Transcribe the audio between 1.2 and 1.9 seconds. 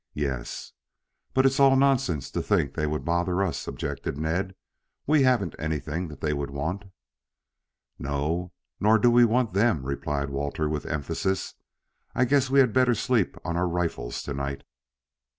"But it's all